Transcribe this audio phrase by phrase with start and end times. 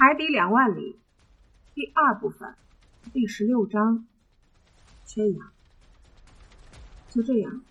[0.00, 0.96] 海底两万里，
[1.74, 2.54] 第二部分，
[3.12, 4.06] 第十六章，
[5.04, 5.50] 缺氧。
[7.10, 7.62] 就这样，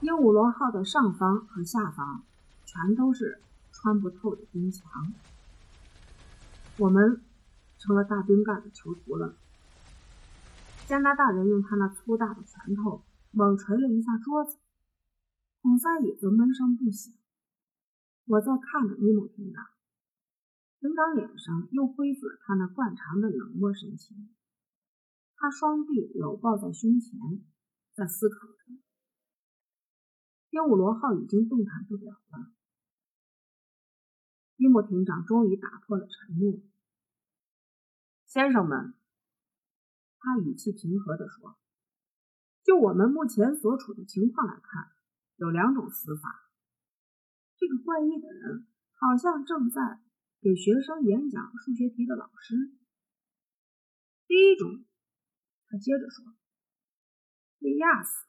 [0.00, 2.24] 鹦鹉螺号的上方和下方
[2.64, 5.12] 全都是穿不透的冰墙，
[6.78, 7.20] 我们
[7.76, 9.36] 成了大冰盖的囚徒了。
[10.86, 14.56] 加拿大人用他那粗大的拳头猛捶了一下桌子，
[15.60, 17.12] 孔塞椅子闷声不响。
[18.24, 19.66] 我在看着尼姆艇长。
[20.82, 24.34] 警长脸上又恢复了他那惯常的冷漠神情，
[25.36, 27.20] 他双臂搂抱在胸前，
[27.94, 28.72] 在思考着。
[30.50, 32.52] 鹦鹉螺号已经动弹不了了。
[34.56, 36.60] 伊姆艇长终于打破了沉默
[38.26, 38.94] ：“先生们，
[40.18, 41.56] 他语气平和地说，
[42.64, 44.90] 就我们目前所处的情况来看，
[45.36, 46.50] 有两种死法。
[47.56, 50.00] 这个怪异的人好像正在……”
[50.42, 52.56] 给学生演讲数学题的老师，
[54.26, 54.84] 第一种，
[55.68, 56.24] 他接着说，
[57.60, 58.26] 被压死；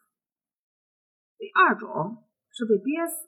[1.40, 3.28] 第二种是被憋死。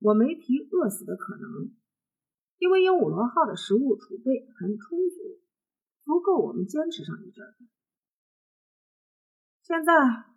[0.00, 1.70] 我没提饿死的可能，
[2.58, 5.40] 因为鹦鹉螺号的食物储备很充足，
[6.02, 7.54] 足够我们坚持上一阵儿。
[9.62, 9.92] 现在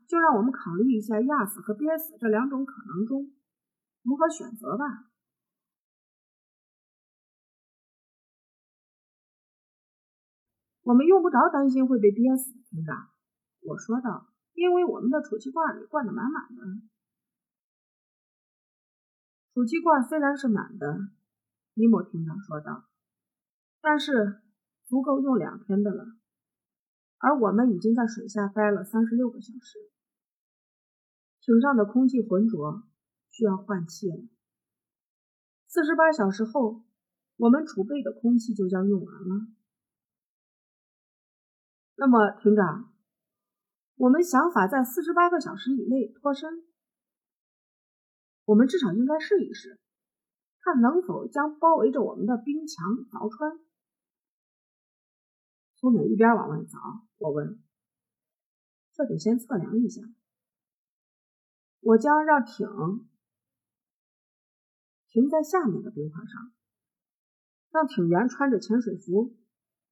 [0.07, 3.33] 就让我们考虑一下压死和憋死这两种可能中
[4.03, 5.09] 如何选择吧。
[10.89, 13.11] 我们用不着担心会被憋死，厅长。
[13.61, 16.63] 我说道，因为我们的储气罐里灌得满满的。
[19.53, 20.97] 储气罐虽然是满的，
[21.75, 22.89] 尼莫厅长说道，
[23.81, 24.41] 但是
[24.87, 26.07] 足够用两天的了。
[27.19, 29.77] 而我们已经在水下待了三十六个小时，
[31.39, 32.81] 艇上的空气浑浊，
[33.29, 34.23] 需要换气了。
[35.67, 36.81] 四十八小时后，
[37.37, 39.45] 我们储备的空气就将用完了。
[41.99, 42.93] 那么，厅长，
[43.95, 46.63] 我们想法在四十八个小时以内脱身。
[48.45, 49.81] 我们至少应该试一试，
[50.61, 53.59] 看能否将包围着我们的冰墙凿穿。
[55.75, 57.01] 从哪一边往外凿？
[57.17, 57.61] 我问。
[58.93, 60.01] 这得先测量一下。
[61.81, 63.09] 我将让艇
[65.09, 66.53] 停在下面的冰块上，
[67.71, 69.35] 让艇员穿着潜水服。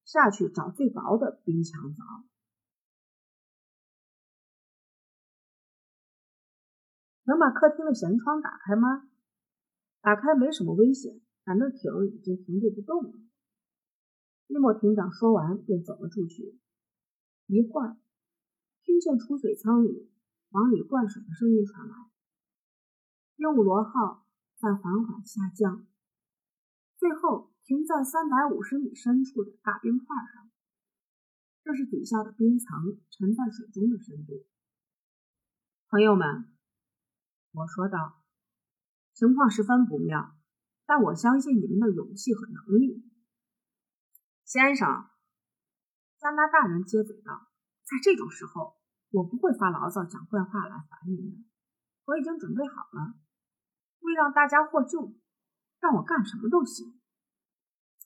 [0.08, 2.24] 下去找最薄的冰墙凿。
[7.24, 9.10] 能把客厅的舷窗打开吗？
[10.00, 13.12] 打开没什么危险，反正艇已经停住不动了。
[14.46, 16.58] 伊莫艇长说完便走了出去。
[17.44, 17.98] 一会儿，
[18.82, 20.10] 听见储水舱里
[20.52, 21.94] 往里灌水的声音传来。
[23.36, 24.24] 鹦鹉螺号
[24.56, 25.86] 在缓缓下降，
[26.96, 27.52] 最后。
[27.68, 30.50] 停在三百五十米深处的大冰块上，
[31.62, 34.46] 这是底下的冰层沉在水中的深度。
[35.90, 36.50] 朋友们，
[37.52, 38.24] 我说道，
[39.12, 40.34] 情况十分不妙，
[40.86, 43.04] 但我相信你们的勇气和能力。
[44.46, 44.88] 先生，
[46.16, 47.48] 加拿大人接嘴道，
[47.84, 48.78] 在这种时候，
[49.10, 51.44] 我不会发牢骚、讲怪话来烦您的。
[52.06, 53.18] 我已经准备好了，
[54.00, 55.14] 为让大家获救，
[55.80, 56.97] 让我干什么都行。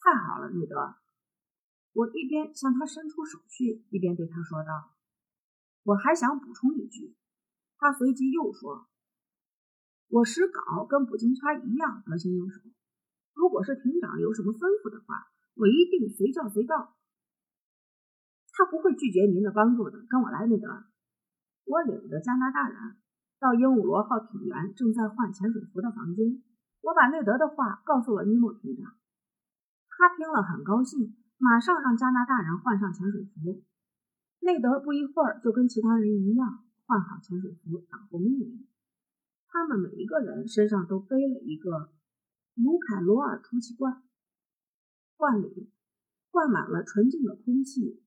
[0.02, 0.96] 太好了，内德！
[1.92, 4.96] 我一边向他伸出手去，一边对他说道
[5.84, 7.14] ：“我还想补充一句。”
[7.78, 8.88] 他随即又说
[10.10, 12.60] ：“我使稿跟捕鲸叉一样得心应手。
[13.34, 16.96] 如果是艇长有什么吩咐的话，我一定随叫随到。
[18.52, 20.04] 他不会拒绝您的帮助的。
[20.08, 20.84] 跟我来，内德！”
[21.64, 22.96] 我领着加拿大人
[23.38, 26.42] 到鹦鹉螺号艇员正在换潜水服的房间。
[26.80, 28.96] 我把内德的话告诉了尼莫艇长。
[30.02, 33.62] 他听了很高兴，马上让加拿大人换上潜水服。
[34.40, 38.66] 内德不一会儿就跟其他人一样换好潜水服，等候命令。
[39.46, 41.92] 他们每一个人身上都背了一个
[42.56, 44.02] 卢凯罗尔出气罐，
[45.16, 45.70] 罐里
[46.32, 48.02] 灌满了纯净的空气。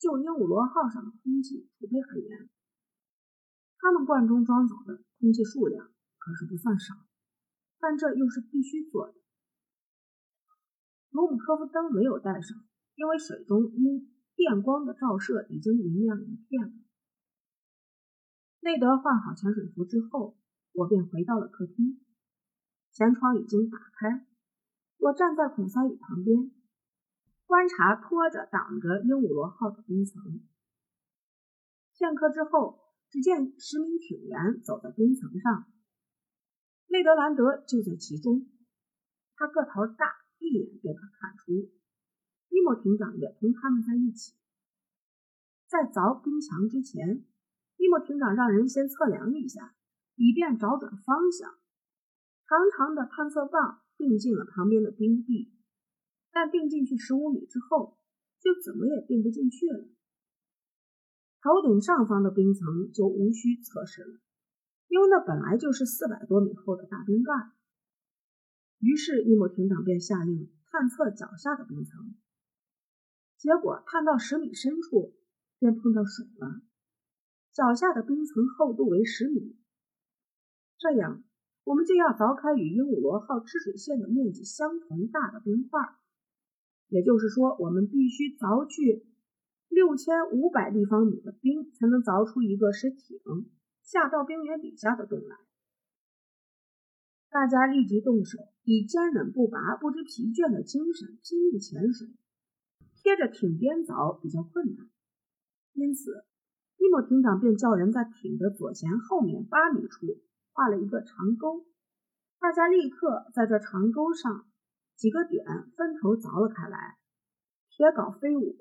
[0.00, 2.50] 就鹦鹉螺号上的空气储备而言，
[3.78, 5.88] 他们罐中装走的空气数量
[6.18, 6.96] 可是不算少，
[7.78, 9.21] 但这又是必须做的。
[11.12, 12.64] 卢姆科夫灯没有带上，
[12.94, 16.72] 因为水中因电光的照射已经明亮一片了。
[18.60, 20.38] 内德换好潜水服之后，
[20.72, 22.00] 我便回到了客厅。
[22.94, 24.26] 舷窗已经打开，
[24.96, 26.50] 我站在孔塞椅旁边，
[27.44, 30.40] 观察拖着挡着鹦鹉螺号的冰层。
[31.92, 32.80] 片刻之后，
[33.10, 35.70] 只见十名艇员走在冰层上，
[36.86, 38.46] 内德兰德就在其中。
[39.36, 40.22] 他个头大。
[40.42, 41.70] 一眼便可看出，
[42.50, 44.34] 伊莫艇长也同他们在一起。
[45.68, 47.24] 在凿冰墙之前，
[47.76, 49.76] 伊莫艇长让人先测量一下，
[50.16, 51.54] 以便找准方向。
[52.44, 55.54] 长长的探测棒钉进了旁边的冰壁，
[56.32, 57.96] 但钉进去十五米之后，
[58.40, 59.88] 就怎么也钉不进去了。
[61.40, 64.20] 头顶上方的冰层就无需测试了，
[64.88, 67.32] 因为那本来就是四百多米厚的大冰盖。
[68.82, 72.16] 于是伊莫艇长便下令探测脚下的冰层，
[73.38, 75.14] 结果探到十米深处，
[75.60, 76.62] 便碰到水了。
[77.52, 79.56] 脚下的冰层厚度为十米，
[80.78, 81.22] 这样
[81.62, 85.80] 我们就要凿开与鹦鹉螺号吃水线的面积相同大的冰块，
[86.88, 89.06] 也就是说，我们必须凿去
[89.68, 93.20] 六千五百立方米的冰，才能凿出一个使艇
[93.80, 95.36] 下到冰原底下的洞来。
[97.30, 102.08] 大家立即动手，以坚韧不拔、不知疲倦的精神拼命潜水。
[102.94, 104.88] 贴着艇边凿比较困难，
[105.72, 106.24] 因此
[106.78, 110.20] 伊莫艇长便叫人在艇的左舷后面八米处
[110.52, 111.66] 画了一个长沟。
[112.38, 114.46] 大家立刻在这长沟上
[114.94, 115.44] 几个点
[115.76, 116.98] 分头凿了开来，
[117.70, 118.56] 铁镐飞舞，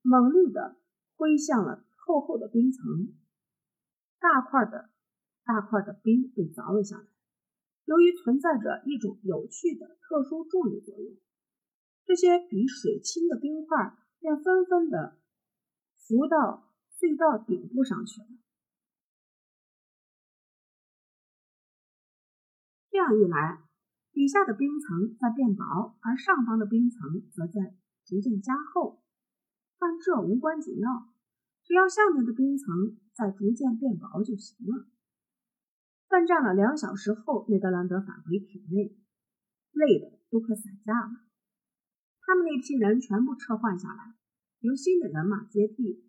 [0.00, 0.76] 猛力地
[1.16, 3.12] 挥向了厚厚的冰层。
[4.18, 4.90] 大块的、
[5.44, 7.13] 大块的冰被凿了下来。
[7.84, 11.16] 由于存在着一种有趣的特殊重力作用，
[12.04, 15.18] 这些比水轻的冰块便纷纷的
[15.96, 18.28] 浮到隧道顶部上去了。
[22.90, 23.60] 这样一来，
[24.12, 29.02] 底下的冰层在变薄，而上方的冰层则在逐渐加厚。
[29.78, 31.12] 但这无关紧要，
[31.64, 34.86] 只要下面的冰层在逐渐变薄就行了。
[36.14, 38.96] 奋战了两小时后，内德兰德返回艇内，
[39.72, 41.10] 累得都快散架了。
[42.20, 44.14] 他们那批人全部撤换下来，
[44.60, 46.08] 由新的人马接替。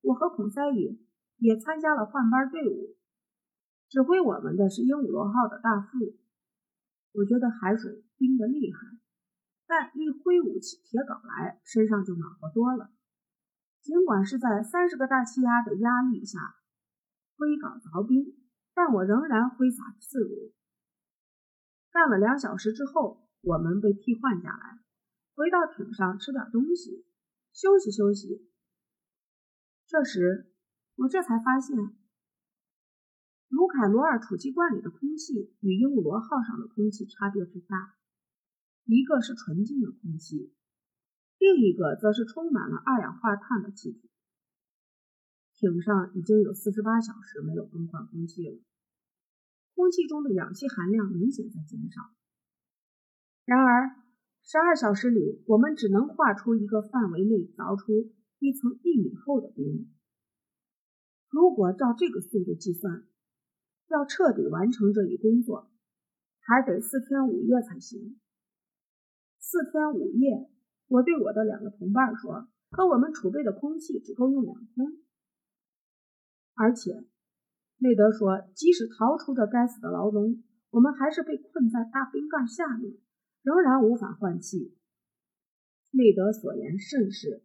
[0.00, 0.98] 我和孔塞伊
[1.36, 2.96] 也参加了换班队伍。
[3.90, 6.16] 指挥我们的是鹦鹉螺号的大副。
[7.12, 8.78] 我觉得海水冰得厉害，
[9.66, 12.90] 但一挥舞起铁镐来，身上就暖和多了。
[13.82, 16.38] 尽管是在三十个大气压的压力下
[17.36, 18.42] 挥镐凿冰。
[18.74, 20.52] 但我仍然挥洒自如。
[21.90, 24.80] 干了两小时之后，我们被替换下来，
[25.34, 27.06] 回到艇上吃点东西，
[27.52, 28.50] 休息休息。
[29.86, 30.52] 这时，
[30.96, 31.76] 我这才发现，
[33.48, 37.94] 卢凯罗尔储气罐里的空气与鹦鹉螺号上的空气差别之大，
[38.86, 40.52] 一个是纯净的空气，
[41.38, 44.10] 另一个则是充满了二氧化碳的气体。
[45.64, 48.60] 艇上已经有四十八小时没有更换空气了，
[49.74, 52.02] 空气中的氧气含量明显在减少。
[53.46, 53.96] 然而，
[54.42, 59.90] 十二小时里，我们只能画出一个范围内凿出一层一米厚的冰。
[61.30, 63.04] 如果照这个速度计算，
[63.88, 65.70] 要彻底完成这一工作，
[66.40, 68.20] 还得四天五夜才行。
[69.38, 70.50] 四天五夜，
[70.88, 74.98] 我对我的两个同伴说：“可我们储备的空气只够用两天。”
[76.54, 77.04] 而且，
[77.78, 82.96] 内德说，即使逃出这该死的牢笼，我们还是被困在大冰盖下面，
[83.42, 84.76] 仍然无法换气。
[85.90, 87.42] 内德所言甚是。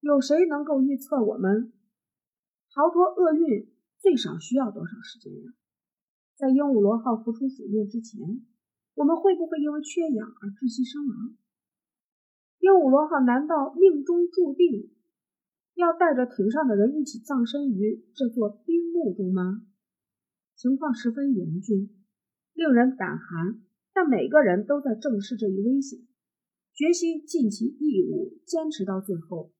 [0.00, 1.74] 有谁能够预测我们
[2.72, 5.52] 逃脱厄运最少需要多少时间呀？
[6.36, 8.46] 在鹦鹉螺号浮出水面之前，
[8.94, 11.36] 我们会不会因为缺氧而窒息身亡？
[12.60, 14.90] 鹦鹉螺号难道命中注定？
[15.80, 19.66] 要带着艇上的人一起葬身于这座冰墓中吗？
[20.54, 21.88] 情况十分严峻，
[22.52, 23.62] 令人胆寒。
[23.92, 25.98] 但每个人都在正视这一危险，
[26.74, 29.52] 决心尽其义务，坚持到最后。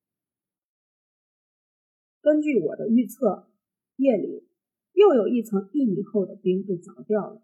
[2.20, 3.48] 根据我的预测，
[3.96, 4.46] 夜里
[4.92, 7.42] 又有一层一米厚的冰被凿掉了。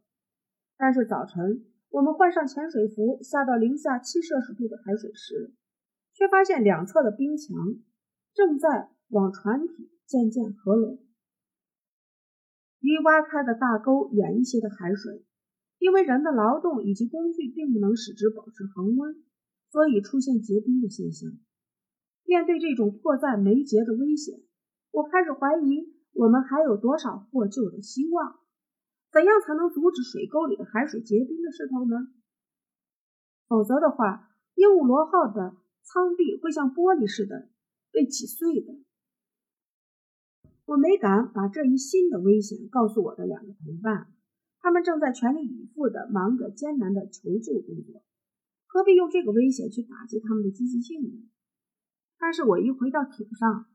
[0.76, 5.54] 但是早晨，我们换上潜水服，下到零下七摄氏度的海水时，
[6.12, 7.56] 却发现两侧的冰墙。
[8.36, 10.98] 正在往船体渐渐合拢。
[12.80, 15.24] 离挖开的大沟远一些的海水，
[15.78, 19.24] 因为人的劳动以及工具并不能使之保持恒温，
[19.70, 21.30] 所以出现结冰的现象。
[22.24, 24.42] 面对这种迫在眉睫的危险，
[24.90, 28.38] 我开始怀疑我们还有多少获救的希望。
[29.10, 32.12] 怎样才能阻止水沟里的海水结冰的势头呢？
[33.48, 37.48] 否则的话，鹦鹉螺号的舱壁会像玻璃似的。
[37.96, 38.74] 被挤碎的，
[40.66, 44.12] 我没敢把这一新的危险告诉我的两个同伴，
[44.60, 48.04] 他们正在全力以赴地忙着艰难的求救工作。
[48.66, 51.08] 何必用这个危险去打击他们的积极性呢？
[52.18, 53.66] 但是我一回到艇上，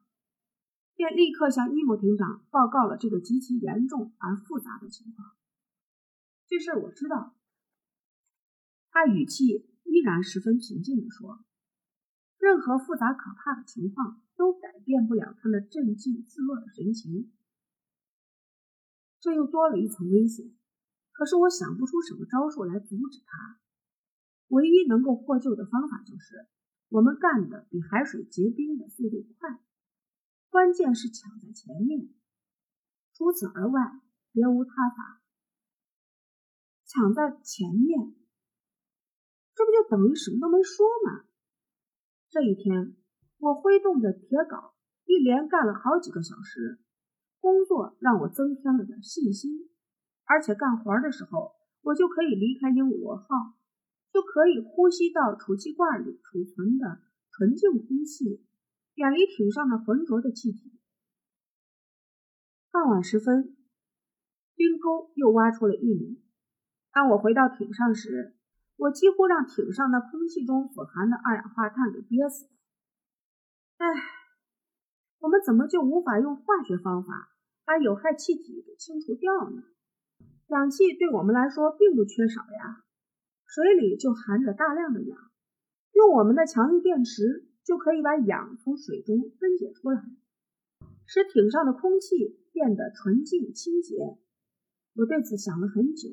[0.94, 5.32] 便立刻向伊姆艇长报告了这个极其严重而复杂的情况。
[6.48, 7.36] 这事我知道。
[8.92, 11.44] 他语气依然十分平静地说
[12.42, 17.32] ：“任何复杂可怕的情况都改变不了他那镇静自若的神情。
[19.20, 20.52] 这又多了一层危险。
[21.12, 23.60] 可是我想不出什么招数来阻止他。
[24.48, 26.48] 唯一能够获救的方法就是，
[26.90, 29.60] 我们干的比海水结冰的速度快。
[30.50, 32.10] 关键是抢在前面。
[33.14, 35.22] 除此而外，别无他法。
[36.86, 38.16] 抢在前面。”
[39.54, 41.26] 这不就等于什么都没说吗？
[42.32, 42.96] 这一天，
[43.40, 44.72] 我挥动着铁镐，
[45.04, 46.80] 一连干了好几个小时，
[47.42, 49.70] 工作让我增添了点信心。
[50.24, 53.26] 而且干活的时候，我就可以离开鹦鹉螺号，
[54.14, 58.46] 就可以呼吸到储气罐里储存的纯净空气，
[58.94, 60.80] 远离艇上的浑浊的气体。
[62.72, 63.58] 傍晚时分，
[64.56, 66.22] 冰沟又挖出了一米。
[66.94, 68.38] 当我回到艇上时，
[68.82, 72.50] 我几乎让艇上的空气中所含的二氧化碳给憋死了。
[73.78, 73.86] 唉，
[75.20, 77.30] 我们怎么就无法用化学方法
[77.64, 79.62] 把有害气体给清除掉呢？
[80.48, 82.84] 氧气对我们来说并不缺少呀，
[83.46, 85.30] 水里就含着大量的氧，
[85.94, 90.04] 用我们的强力电池就可以把氧从水中分解出来，
[91.06, 94.18] 使艇上的空气变得纯净清洁。
[94.96, 96.10] 我对此想了很久。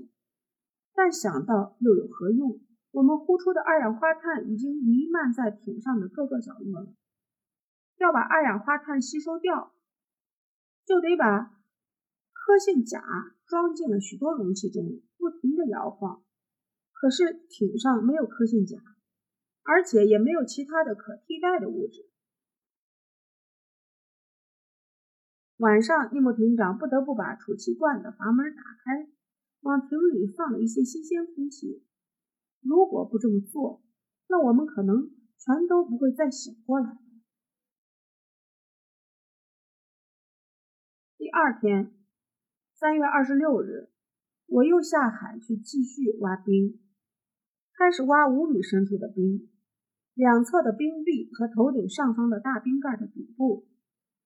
[0.99, 2.59] 但想到又有何用？
[2.91, 6.93] 我们呼出的二氧化碳已经弥漫在艇上的各个角落了。
[7.99, 9.73] 要把二氧化碳吸收掉，
[10.85, 11.55] 就得把
[12.35, 13.01] 苛性钾
[13.47, 16.25] 装进了许多容器中，不停地摇晃。
[16.93, 18.83] 可是艇上没有苛性钾，
[19.63, 22.11] 而且也没有其他的可替代的物质。
[25.59, 29.09] 晚上，尼莫艇长不得不把储气罐的阀门打开。
[29.69, 31.85] 往瓶里放了一些新鲜空气。
[32.63, 33.83] 如果不这么做，
[34.27, 36.97] 那我们可能全都不会再醒过来。
[41.19, 41.93] 第二天，
[42.73, 43.91] 三月二十六日，
[44.47, 46.81] 我又下海去继续挖冰，
[47.75, 49.51] 开始挖五米深处的冰。
[50.15, 53.69] 两侧的冰壁和头顶上方的大冰盖的底部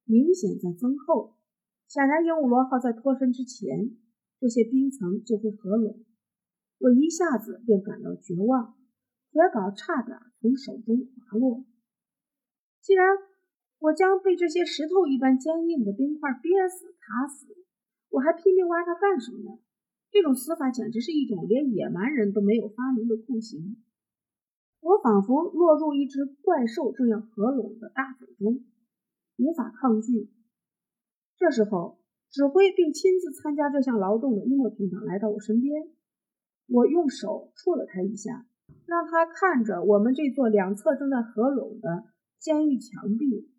[0.04, 1.36] 明显在增厚，
[1.88, 3.96] 显然鹦鹉螺号在脱身之前。
[4.42, 6.04] 这些冰层就会合拢，
[6.78, 8.74] 我一下子便感到绝望，
[9.30, 11.64] 铁镐差点从手中滑落。
[12.80, 13.06] 既然
[13.78, 17.54] 我将被这些石头一般坚硬的冰块憋死、卡死，
[18.08, 19.60] 我还拼命挖它干什么呢？
[20.10, 23.76] 这种死法简直是一种连野蛮人都没有发明的酷刑。
[24.80, 28.64] 我仿佛落入一只怪兽正要合拢的大嘴中，
[29.36, 30.32] 无法抗拒。
[31.36, 32.01] 这时候。
[32.32, 35.90] 指挥并亲自参加这项劳动的伊莫艇长来到我身边，
[36.66, 38.46] 我用手触了他一下，
[38.86, 42.04] 让他看着我们这座两侧正在合拢的
[42.38, 43.50] 监狱墙壁，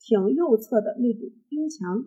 [0.00, 2.06] 挺右侧的那堵冰墙，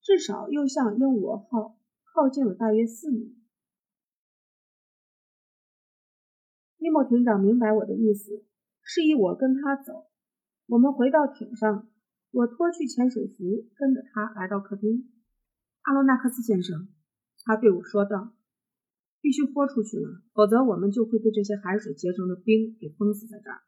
[0.00, 1.76] 至少又向鹦鹉螺号
[2.14, 3.36] 靠近了大约四米。
[6.78, 8.44] 伊莫艇长明白我的意思，
[8.82, 10.06] 示意我跟他走。
[10.68, 11.88] 我们回到艇上，
[12.30, 15.10] 我脱去潜水服，跟着他来到客厅。
[15.90, 16.86] 阿罗纳克斯先生，
[17.42, 18.32] 他对我说道
[19.20, 23.60] ：“必须豁出去了，否则我们就会被这些海水结成的冰给封死在这儿，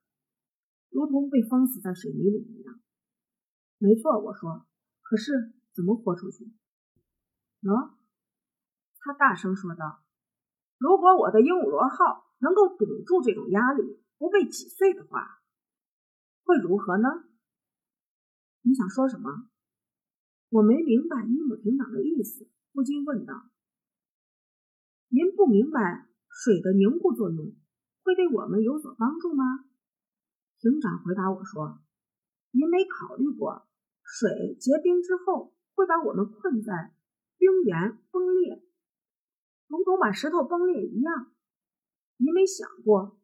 [0.88, 2.78] 如同被封死在水泥里一样。”
[3.78, 4.64] 没错，我说。
[5.02, 6.44] 可是怎么豁出去？
[7.60, 7.94] 喏，
[9.00, 10.04] 他大声说道
[10.78, 15.42] ：“如果我的鹦鹉螺号能够顶住这种压力，不被挤碎的话，
[16.44, 17.08] 会如何呢？
[18.60, 19.48] 你想说什么？”
[20.52, 23.48] 我没明白尼姆艇长的意思，不禁问道
[25.08, 27.56] ：“您不明白水的凝固作用
[28.02, 29.64] 会对我们有所帮助吗？”
[30.60, 31.80] 艇长回答我说
[32.52, 33.66] ：“您没考虑过，
[34.04, 36.94] 水结冰之后会把我们困在
[37.38, 38.62] 冰原崩裂，
[39.68, 41.32] 如同把石头崩裂一样。
[42.18, 43.18] 您没想过，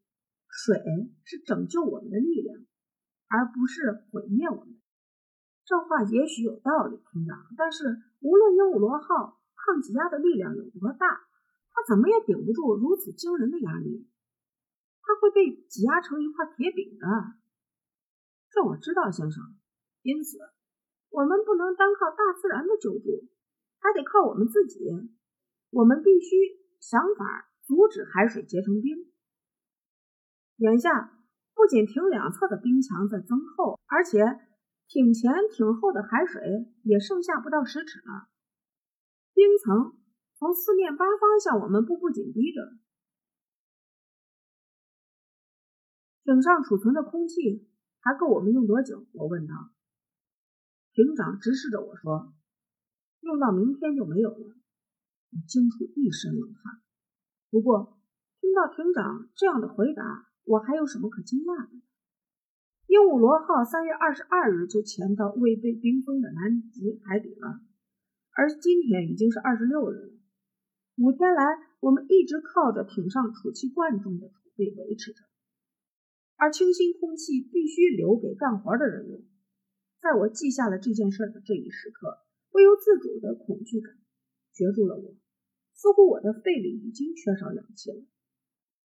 [0.48, 0.82] 水
[1.24, 2.64] 是拯救我们的力量，
[3.28, 4.76] 而不是毁灭我们。”
[5.68, 7.44] 这话也许有道理，厅长。
[7.54, 11.28] 但是无论鹦鹉螺号抗挤压的力量有多大，
[11.68, 14.08] 它怎么也顶不住如此惊人的压力。
[15.02, 17.06] 它会被挤压成一块铁饼的。
[18.50, 19.44] 这我知道，先生。
[20.00, 20.38] 因此，
[21.10, 23.28] 我们不能单靠大自然的救助，
[23.78, 24.80] 还得靠我们自己。
[25.68, 26.34] 我们必须
[26.80, 29.12] 想法阻止海水结成冰。
[30.56, 31.12] 眼下
[31.54, 34.47] 不仅艇两侧的冰墙在增厚，而且
[34.88, 38.28] 艇前艇后的海水也剩下不到十尺了。
[39.34, 39.98] 冰层
[40.34, 42.72] 从四面八方向我们步步紧逼着。
[46.24, 47.68] 艇上储存的空气
[48.00, 49.06] 还够我们用多久？
[49.12, 49.54] 我问道。
[50.92, 52.34] 艇长直视着我说
[53.20, 54.56] ：“用到明天就没有了。”
[55.30, 56.80] 我惊出一身冷汗。
[57.50, 58.00] 不过
[58.40, 61.87] 听到艇长这样的回答，我还有什么可惊讶的？
[62.88, 67.60] 鹦鹉螺号三月二十二日就潜到未被冰封的南极海底了，
[68.32, 70.12] 而今天已经是二十六日了。
[70.96, 71.44] 五天来，
[71.80, 75.20] 我们一直靠着艇上储气罐中的储备维持着，
[76.36, 79.20] 而清新空气必须留给干活的人用。
[80.00, 83.92] 在我记下了这件事的这一时刻，不由自主的恐惧感
[84.54, 85.14] 攫住了我，
[85.74, 88.02] 似乎我的肺里已经缺少氧气了。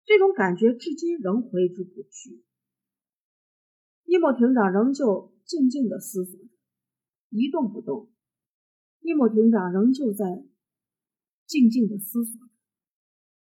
[0.05, 2.41] 这种感觉至今仍挥之不去。
[4.11, 6.49] 伊莫艇长仍旧静静的思索着，
[7.29, 8.11] 一动不动。
[8.99, 10.43] 伊莫艇长仍旧在
[11.45, 12.53] 静静的思索着，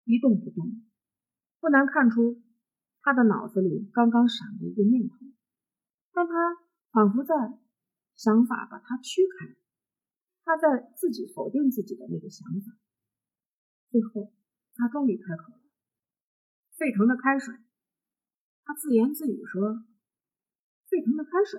[0.04, 0.82] 一动不动。
[1.58, 2.42] 不难看出，
[3.00, 5.16] 他的脑子里刚刚闪过一个念头，
[6.12, 6.32] 但他。
[6.92, 7.34] 仿佛在
[8.14, 9.56] 想法把他驱开，
[10.44, 12.76] 他在自己否定自己的那个想法。
[13.88, 14.30] 最后，
[14.74, 15.60] 他终于开口了
[16.76, 17.54] ：“沸腾的开水。”
[18.66, 19.86] 他自言自语说
[20.92, 21.58] ：“沸腾的开水。”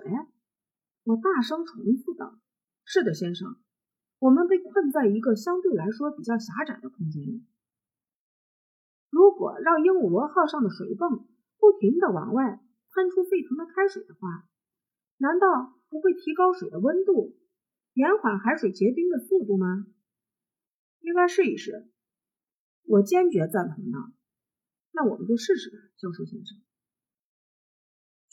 [1.02, 2.38] 我大声重复道
[2.86, 3.56] ：“是的，先生，
[4.20, 7.44] 我们被困在一个相对来说比较狭窄的空间里。
[9.10, 12.60] 如果让鹦鹉螺号上的水泵不停地往外
[12.94, 14.48] 喷出沸腾的开水的话，
[15.18, 17.36] 难道不会提高水的温度，
[17.92, 19.86] 延缓海水结冰的速度吗？
[21.00, 21.90] 应该试一试。
[22.86, 23.98] 我坚决赞同的。
[24.90, 26.63] 那我们就试试吧，教授先生。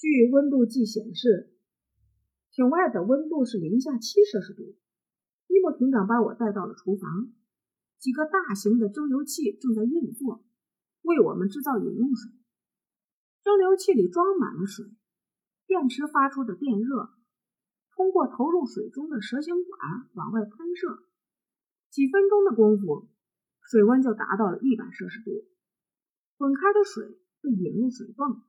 [0.01, 1.54] 据温度计显示，
[2.49, 4.76] 艇外的温度是零下七摄氏度。
[5.45, 7.32] 伊莫艇长把我带到了厨房，
[7.99, 10.43] 几个大型的蒸馏器正在运作，
[11.04, 12.32] 为我们制造饮用水。
[13.43, 14.88] 蒸馏器里装满了水。
[15.67, 17.12] 电池发出的电热
[17.91, 21.04] 通过投入水中的蛇形管往外喷射，
[21.91, 23.08] 几分钟的功夫，
[23.69, 25.30] 水温就达到了一百摄氏度。
[26.38, 28.41] 滚开的水被引入水泵，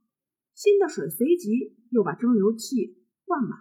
[0.55, 3.59] 新的水随即又把蒸馏器灌满。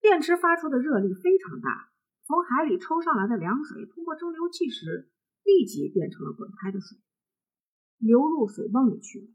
[0.00, 1.90] 电池发出的热力非常大，
[2.24, 5.10] 从海里抽上来的凉水通过蒸馏器时，
[5.42, 6.98] 立即变成了滚开的水，
[7.98, 9.26] 流入水泵里去了。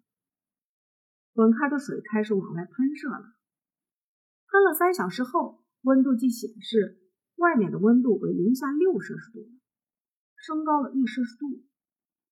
[1.34, 3.34] 滚开的水开始往外喷射了。
[4.48, 7.02] 喷了三小时后，温度计显示
[7.36, 9.50] 外面的温度为零下六摄氏度，
[10.38, 11.64] 升高了一摄氏度。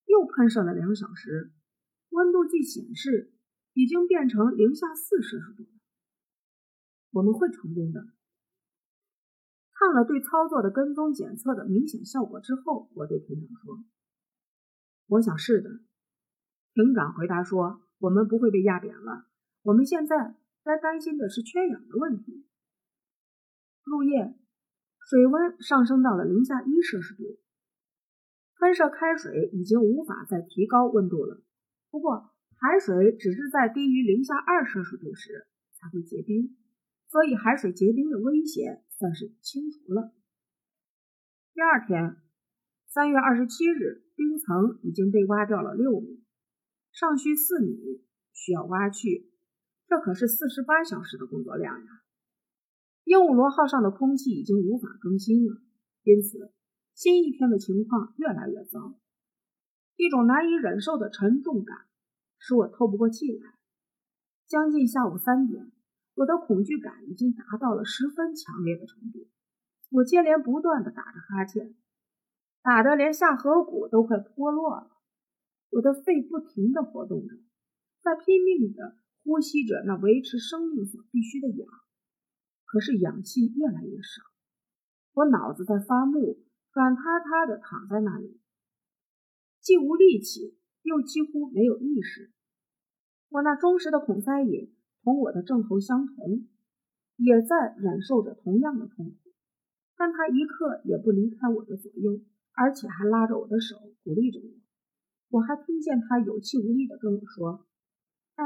[0.06, 1.52] 又喷射了两小时，
[2.10, 3.34] 温度计显示
[3.74, 5.70] 已经变成零下四摄氏度了。
[7.12, 8.02] 我们会成功的。
[9.74, 13.84] 看了对操作的跟踪检测的明显效果之后，我对艇长说
[15.08, 15.70] ：“我想是的。”
[16.74, 17.82] 艇长回答说。
[18.02, 19.28] 我们不会被压扁了。
[19.62, 22.48] 我们现在该担心的是缺氧的问题。
[23.84, 24.40] 入夜，
[25.08, 27.38] 水温上升到了零下一摄氏度，
[28.56, 31.44] 喷射开水已经无法再提高温度了。
[31.92, 32.31] 不过，
[32.62, 36.56] 海水只是在低于零下二摄氏度时才会结冰，
[37.08, 40.14] 所以海水结冰的危险算是清除了。
[41.56, 42.18] 第二天，
[42.86, 46.24] 三月二十七日，冰层已经被挖掉了六米。
[46.92, 49.32] 尚需四米，需要挖去，
[49.88, 52.04] 这可是四十八小时的工作量呀！
[53.06, 55.60] 鹦鹉螺号上的空气已经无法更新了，
[56.04, 56.54] 因此
[56.94, 59.00] 新一天的情况越来越糟。
[59.96, 61.88] 一种难以忍受的沉重感
[62.42, 63.54] 使我透不过气来。
[64.48, 65.72] 将近下午三点，
[66.16, 69.30] 我的恐惧感已经达到了十分强烈的程度。
[69.92, 71.76] 我接连不断的打着哈欠，
[72.64, 74.92] 打得连下颌骨都快脱落了。
[75.70, 77.36] 我的肺不停的活动着，
[78.02, 81.68] 在拼命的呼吸着那维持生命所必需的氧，
[82.66, 84.24] 可是氧气越来越少。
[85.14, 88.40] 我脑子在发木，软塌塌的躺在那里，
[89.60, 92.32] 既无力气，又几乎没有意识。
[93.30, 94.70] 我那忠实的孔塞爷
[95.04, 96.48] 同我的症头相同，
[97.16, 99.16] 也在忍受着同样的痛苦，
[99.96, 102.22] 但他一刻也不离开我的左右，
[102.54, 104.50] 而且还拉着我的手，鼓励着我。
[105.30, 107.66] 我还听见他有气无力地跟我说
[108.36, 108.46] ：“哎，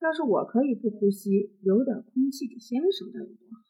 [0.00, 3.64] 要是我可以不呼吸，留点空气给先生，该有多好！”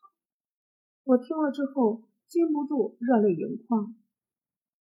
[1.04, 3.94] 我听了之后，禁不住热泪盈眶。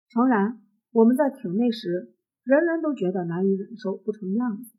[0.08, 2.13] 诚然，我们在艇内时
[2.44, 4.76] 人人都觉得难以忍受，不成样子。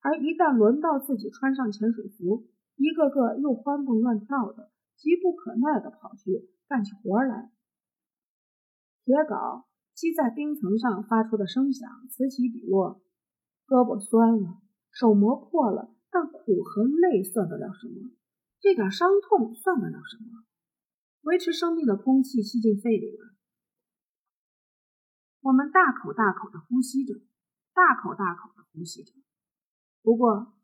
[0.00, 7.50] 而一旦轮到自己穿上潜水服，一个个又欢蹦乱跳的，急不可耐地跑去干起活来。
[9.04, 13.00] 铁镐击在冰层上发出的声响此起彼落，
[13.66, 14.58] 胳膊酸了，
[14.90, 18.10] 手磨破了，但苦和累算得了什么？
[18.60, 20.44] 这点伤痛算得了什么？
[21.22, 23.34] 维持生命的空气吸进肺里了，
[25.42, 27.20] 我们大口大口的呼吸着，
[27.74, 29.12] 大口大口的呼吸着。
[30.00, 30.54] 不过，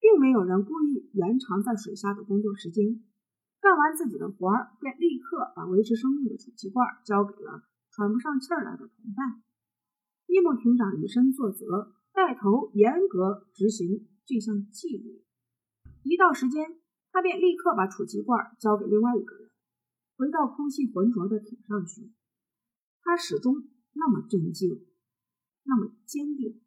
[0.00, 3.04] 并没有人故意延长在水下的工作时间。
[3.60, 9.42] 干完自己的活儿，便立刻把维持生命的储气罐交给了喘不上气儿来的同伴。
[10.26, 15.22] 伊莫艇长以身作则，带头严格执行这项纪律。
[16.02, 16.80] 一到时间，
[17.12, 19.50] 他便立刻把储气罐交给另外一个人，
[20.16, 22.10] 回到空气浑浊的艇上去。
[23.08, 24.84] 他始终那么镇静，
[25.64, 26.60] 那么坚定。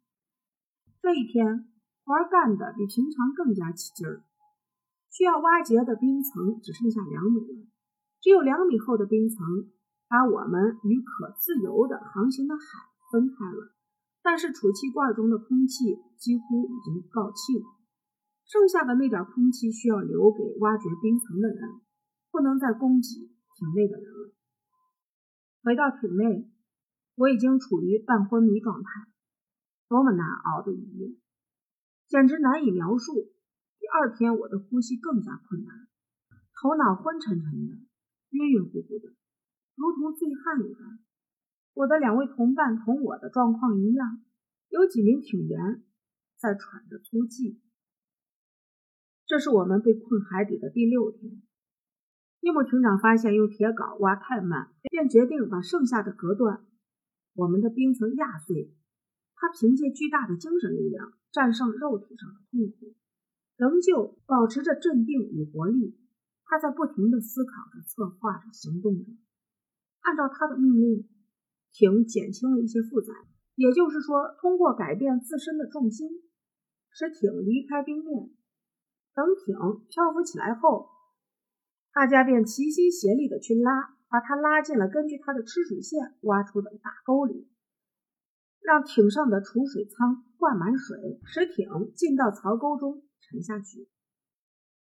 [1.00, 1.70] 这一天，
[2.02, 4.24] 活儿干得比平常更加起劲儿。
[5.08, 7.68] 需要挖掘的冰层只剩下两米了，
[8.20, 9.70] 只有两米厚的冰层
[10.08, 12.62] 把我们与可自由的航行的海
[13.12, 13.72] 分开了。
[14.20, 17.62] 但是储气罐中的空气几乎已经告罄，
[18.44, 21.80] 剩下的那点空气需要留给挖掘冰层的人，
[22.32, 24.21] 不能再供给艇内的人了。
[25.62, 26.50] 回到艇内，
[27.14, 28.90] 我已经处于半昏迷状态。
[29.88, 31.14] 多么难熬的一夜，
[32.08, 33.12] 简直难以描述。
[33.78, 35.86] 第二天，我的呼吸更加困难，
[36.54, 37.76] 头脑昏沉沉的，
[38.30, 39.14] 晕晕乎乎的，
[39.76, 40.98] 如同醉汉一般。
[41.74, 44.24] 我的两位同伴同我的状况一样，
[44.68, 45.84] 有几名艇员
[46.38, 47.60] 在喘着粗气。
[49.26, 51.42] 这是我们被困海底的第六天。
[52.42, 56.66] 叶木艇长发现用铁镐挖太慢，便决定把剩下的隔断，
[57.34, 58.74] 我们的冰层压碎。
[59.36, 62.94] 他凭借巨大的精神力量战胜肉体上的痛苦，
[63.56, 65.96] 仍旧保持着镇定与活力。
[66.44, 69.12] 他在不停地思考着、策划着、行动着。
[70.00, 71.08] 按照他的命令，
[71.70, 73.14] 艇减轻了一些负载，
[73.54, 76.08] 也就是说，通过改变自身的重心，
[76.90, 78.30] 使艇离开冰面。
[79.14, 79.54] 等艇
[79.88, 80.88] 漂浮起来后，
[81.94, 87.48] 大家便齐心协力地去拉，把它拉进了根据它的吃水线挖出的大沟里。
[88.60, 93.88] 让艇上的储水舱灌满水，使艇进到槽沟中沉下去。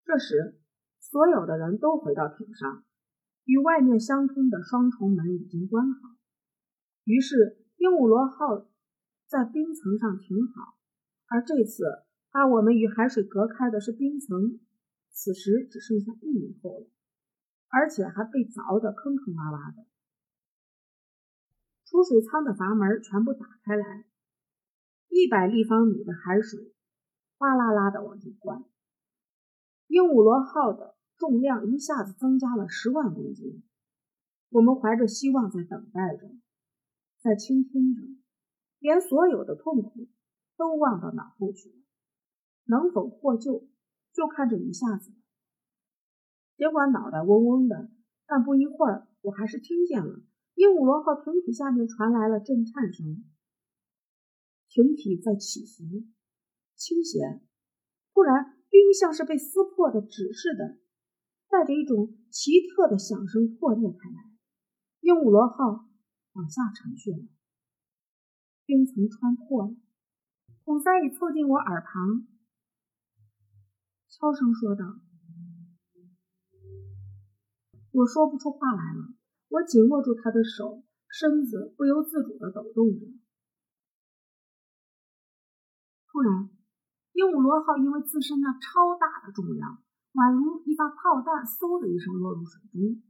[0.06, 0.60] 这时，
[1.00, 2.86] 所有的人都回到艇上，
[3.44, 6.16] 与外面相通的双重门已经关好。
[7.04, 8.70] 于是，鹦鹉螺号
[9.28, 10.78] 在冰层上停好，
[11.28, 11.84] 而这次
[12.32, 14.60] 把我们与海水隔开的是冰层，
[15.10, 16.88] 此时只剩下一米厚了，
[17.72, 19.86] 而且还被凿得坑坑洼洼的。
[21.86, 24.06] 储水舱的阀门全部打开来，
[25.08, 26.74] 一百立方米的海水
[27.38, 28.64] 哗啦啦的往进灌。
[29.88, 33.64] 鹦鹉螺号的重量一下子增加了十万公斤。
[34.50, 36.30] 我们怀着希望在等待着，
[37.20, 38.02] 在倾听着，
[38.80, 40.10] 连所有的痛苦
[40.58, 41.76] 都忘到脑后去了。
[42.66, 43.68] 能否获救，
[44.14, 45.16] 就看这一下子了。
[46.62, 47.90] 尽管脑袋嗡嗡的，
[48.28, 50.22] 但不一会儿，我还是听见了。
[50.54, 53.26] 鹦鹉螺号艇体下面传来了震颤声，
[54.70, 56.06] 艇体在起伏、
[56.76, 57.42] 倾斜。
[58.14, 60.78] 突然，冰像是被撕破的纸似的，
[61.50, 64.30] 带着一种奇特的响声破裂开来。
[65.00, 65.90] 鹦鹉螺号
[66.34, 67.28] 往下沉去了，
[68.68, 69.76] 冰层穿破了。
[70.64, 72.28] 孔三已凑近我耳旁，
[74.08, 75.02] 悄声说道
[77.92, 79.14] ：“我说不出话来了。”
[79.52, 83.06] 我紧握住他的手，身子不由自主地抖动着。
[86.08, 86.50] 突然，
[87.12, 93.04] 鹦鹉螺号因为自身那超大的重量，宛如一发炮弹，嗖的一声落入水中，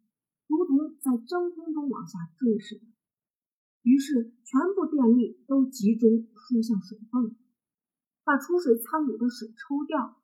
[0.47, 2.85] 如同在真空中往下坠似的。
[3.83, 7.35] 于是，全部电力都集中输向水泵，
[8.23, 10.17] 把储水舱里的水抽掉。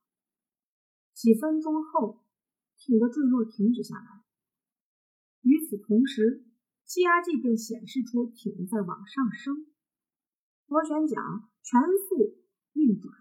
[1.14, 2.24] 几分钟后，
[2.76, 4.24] 艇的坠落停止下来。
[5.68, 6.46] 与此同时，
[6.86, 9.68] 气压计便显示出艇在往上升，
[10.66, 11.22] 螺旋桨
[11.62, 12.40] 全速
[12.72, 13.14] 运转，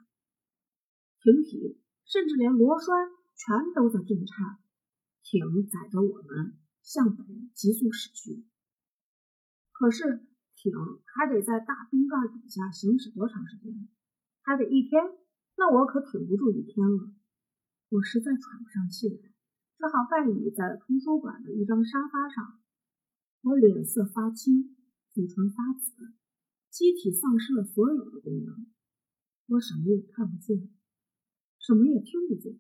[1.21, 4.59] 艇体甚至连螺栓全都在震颤。
[5.25, 8.47] 艇载着我们向北急速驶去。
[9.73, 13.89] 可是，艇还得在大冰盖底下行驶多长时间？
[14.43, 15.03] 还得一天？
[15.57, 17.13] 那我可挺不住一天了。
[17.89, 19.36] 我实在喘不上气来。
[19.79, 22.59] 只好半倚在图书馆的一张沙发上，
[23.43, 24.75] 我脸色发青，
[25.13, 26.15] 嘴唇发紫，
[26.71, 28.67] 机体丧失了所有的功能，
[29.49, 30.71] 我什么也看不见，
[31.59, 32.59] 什么也听不见，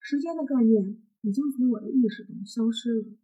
[0.00, 3.16] 时间的概念已经从我的意识中消失了，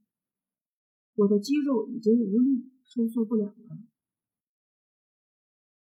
[1.16, 3.78] 我的肌肉已经无力收缩不了了。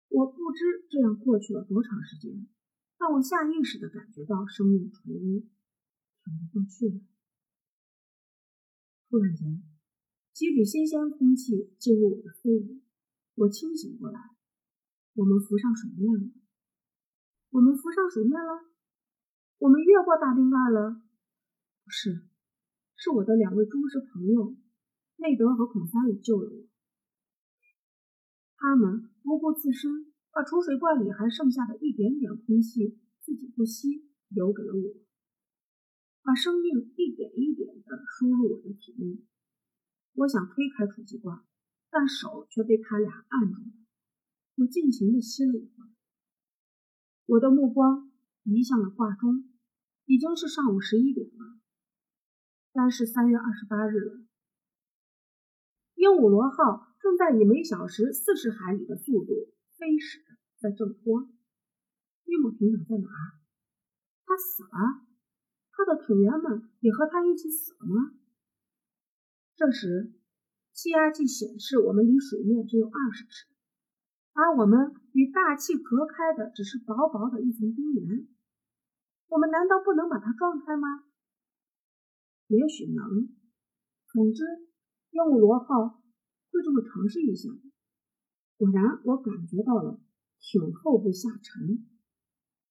[0.09, 2.49] 我不知这样过去了多长时间，
[2.97, 5.47] 但我下意识地感觉到生命垂危，
[6.25, 7.01] 挺不过去了。
[9.11, 9.63] 突然间，
[10.35, 12.83] 几缕新鲜空气进入我的肺里。
[13.37, 14.21] 我清醒过来，
[15.15, 16.31] 我们浮上水面了。
[17.51, 18.67] 我们浮上水面了，
[19.59, 21.01] 我们越过大冰盖了。
[21.87, 22.29] 是，
[22.97, 24.59] 是我的两位忠实朋友
[25.17, 26.69] 内德和孔萨里救了我。
[28.57, 34.95] 他们不顾自身，把储水罐里还剩下的一点点空气自己不吸，留给了我，
[36.29, 39.25] 把生命一点一点的输入我的体内。
[40.13, 41.43] 我想推开储气罐。
[41.91, 43.73] 但手却被他俩按住了。
[44.57, 45.89] 我尽情地吸了一会儿，
[47.25, 48.13] 我的目光
[48.43, 49.49] 移向了挂钟，
[50.05, 51.59] 已经是上午十一点了。
[52.75, 54.21] 该是三月二十八日了。
[55.95, 59.33] 鹦鹉螺号正在以每小时四十海里的速度
[59.79, 60.23] 飞驶
[60.59, 61.23] 在正坡。
[62.25, 63.41] 约姆艇长在哪儿？
[64.27, 65.08] 他死了？
[65.79, 68.19] 他的艇员们也和他一起死了吗？
[69.55, 70.13] 这时。
[70.73, 73.47] 气压计显示，我们离水面只有二十尺，
[74.33, 78.29] 而我们与大气隔开的只是薄薄的一层冰原。
[79.27, 81.03] 我们难道不能把它撞开吗？
[82.47, 83.29] 也许能。
[84.07, 84.45] 总之，
[85.11, 86.01] 鹦鹉螺号
[86.53, 87.51] 会这么尝试一下。
[88.57, 90.01] 果然，我感觉到了
[90.39, 91.85] 艇后部下沉，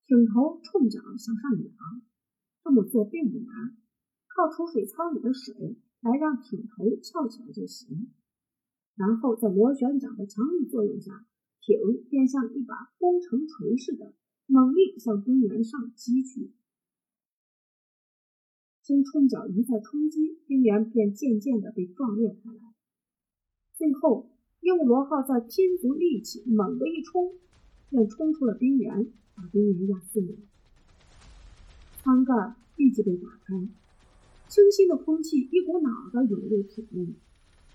[0.05, 2.01] 艇头冲脚向上仰。
[2.67, 3.77] 这么做并不难，
[4.27, 5.77] 靠储水舱里的水。
[5.99, 8.12] 来让艇头翘起来就行，
[8.95, 11.25] 然后在螺旋桨的强力作用下，
[11.60, 11.75] 艇
[12.08, 14.13] 便像一把工程锤似的，
[14.45, 16.53] 猛力向冰原上击去。
[18.84, 22.75] 经冲脚一再冲击，冰原便渐渐地被撞裂开来。
[23.73, 24.30] 最后，
[24.62, 27.34] 鹦鹉螺号在拼足力气，猛地一冲，
[27.89, 30.38] 便冲出了冰原，把冰原压碎了。
[32.07, 33.53] 舱盖立即被打开。
[34.47, 37.05] 清新的空气一股脑的涌入体内，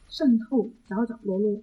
[0.08, 1.62] 渗透角角落落，